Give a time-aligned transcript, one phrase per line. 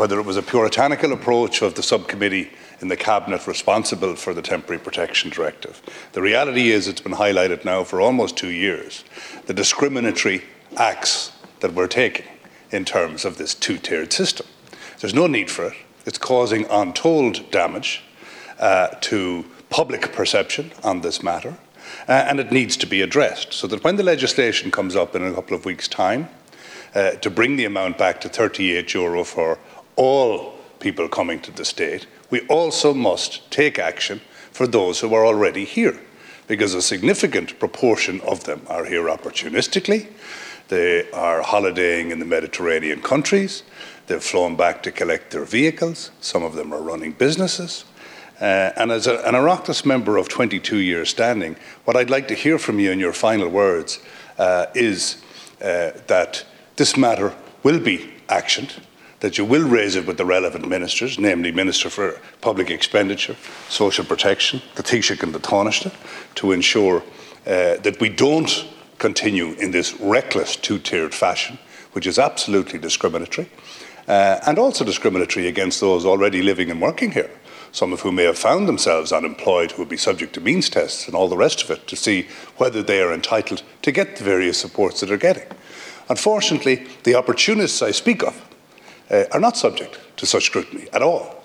[0.00, 2.50] whether it was a puritanical approach of the subcommittee
[2.80, 5.82] in the cabinet responsible for the temporary protection directive.
[6.12, 9.04] The reality is it's been highlighted now for almost two years
[9.44, 10.42] the discriminatory
[10.78, 12.24] acts that we're taking
[12.70, 14.46] in terms of this two-tiered system.
[15.00, 15.74] There's no need for it.
[16.06, 18.02] It's causing untold damage
[18.58, 21.58] uh, to public perception on this matter,
[22.08, 25.22] uh, and it needs to be addressed so that when the legislation comes up in
[25.22, 26.30] a couple of weeks' time,
[26.94, 29.58] uh, to bring the amount back to 38 euro for
[30.00, 34.18] all people coming to the state, we also must take action
[34.50, 36.00] for those who are already here,
[36.46, 40.08] because a significant proportion of them are here opportunistically.
[40.68, 43.62] They are holidaying in the Mediterranean countries.
[44.06, 46.10] They've flown back to collect their vehicles.
[46.22, 47.84] Some of them are running businesses.
[48.40, 52.34] Uh, and as a, an Oireachtas member of 22 years standing, what I'd like to
[52.34, 53.98] hear from you in your final words
[54.38, 55.22] uh, is
[55.60, 56.46] uh, that
[56.76, 58.78] this matter will be actioned
[59.20, 63.36] that you will raise it with the relevant ministers, namely Minister for Public Expenditure,
[63.68, 65.92] Social Protection, the Taoiseach and the Taoiseach,
[66.36, 67.02] to ensure
[67.46, 68.66] uh, that we don't
[68.98, 71.58] continue in this reckless two-tiered fashion,
[71.92, 73.50] which is absolutely discriminatory,
[74.08, 77.30] uh, and also discriminatory against those already living and working here,
[77.72, 81.06] some of whom may have found themselves unemployed, who will be subject to means tests
[81.06, 84.24] and all the rest of it to see whether they are entitled to get the
[84.24, 85.46] various supports that they're getting.
[86.08, 88.34] Unfortunately, the opportunists I speak of
[89.10, 91.42] uh, are not subject to such scrutiny at all.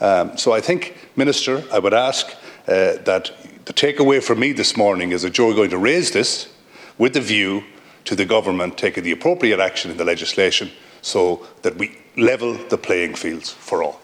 [0.00, 2.28] Um, so I think, Minister, I would ask
[2.66, 3.30] uh, that
[3.64, 6.52] the takeaway for me this morning is that you're going to raise this
[6.98, 7.64] with the view
[8.04, 10.70] to the government taking the appropriate action in the legislation
[11.02, 14.00] so that we level the playing fields for all.